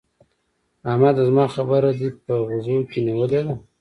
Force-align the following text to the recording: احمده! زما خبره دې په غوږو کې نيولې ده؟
احمده! 0.89 1.21
زما 1.29 1.45
خبره 1.55 1.89
دې 1.99 2.09
په 2.25 2.33
غوږو 2.45 2.77
کې 2.91 2.99
نيولې 3.07 3.41
ده؟ 3.45 3.53